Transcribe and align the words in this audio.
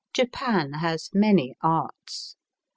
Japan 0.15 0.73
has 0.79 1.11
many 1.13 1.53
arts. 1.61 2.35